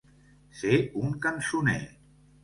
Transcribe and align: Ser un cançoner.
Ser 0.61 0.77
un 1.01 1.11
cançoner. 1.25 1.75